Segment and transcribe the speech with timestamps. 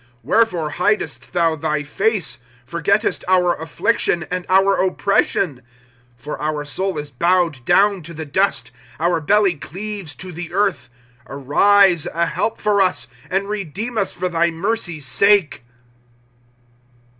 [0.01, 5.57] ^* Wherefore hidest thou thy face, Porgettest our affliction and our oppression?
[5.61, 5.61] ^^
[6.17, 8.71] For our soul is bowed down to the dust.
[8.99, 10.89] Our belly cleaves to the earth.
[11.25, 15.63] ^'^ Arise, a help for us, And redeem us for thy mercy's sake.